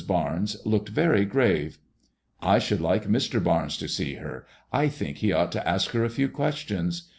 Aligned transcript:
Barnes 0.07 0.57
looked 0.65 0.89
very 0.89 1.25
grave. 1.25 1.77
'* 2.13 2.41
I 2.41 2.57
should 2.57 2.81
like 2.81 3.05
Mr. 3.07 3.37
Barnes 3.43 3.77
to 3.77 3.87
see 3.87 4.15
her. 4.15 4.47
I 4.73 4.87
think 4.87 5.17
he 5.17 5.31
ought 5.31 5.51
to 5.51 5.69
ask 5.69 5.91
her 5.91 6.03
a 6.03 6.09
few 6.09 6.27
questions. 6.27 7.07